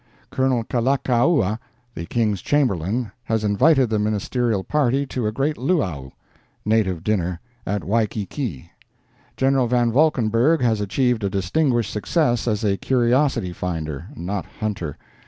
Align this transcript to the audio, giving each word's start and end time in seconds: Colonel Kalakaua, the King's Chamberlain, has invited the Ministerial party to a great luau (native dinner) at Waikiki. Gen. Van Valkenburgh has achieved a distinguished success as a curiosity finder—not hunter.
Colonel 0.31 0.63
Kalakaua, 0.63 1.59
the 1.93 2.07
King's 2.07 2.41
Chamberlain, 2.41 3.11
has 3.25 3.43
invited 3.43 3.91
the 3.91 3.99
Ministerial 3.99 4.63
party 4.63 5.05
to 5.05 5.27
a 5.27 5.31
great 5.31 5.59
luau 5.59 6.09
(native 6.65 7.03
dinner) 7.03 7.39
at 7.67 7.83
Waikiki. 7.83 8.71
Gen. 9.37 9.67
Van 9.67 9.91
Valkenburgh 9.91 10.59
has 10.63 10.81
achieved 10.81 11.23
a 11.23 11.29
distinguished 11.29 11.93
success 11.93 12.47
as 12.47 12.63
a 12.63 12.77
curiosity 12.77 13.53
finder—not 13.53 14.47
hunter. 14.59 14.97